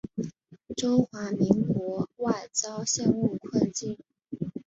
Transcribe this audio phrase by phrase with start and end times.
[0.75, 3.99] 中华民国外交陷入困境。